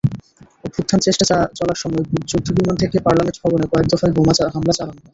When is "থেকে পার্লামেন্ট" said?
2.81-3.37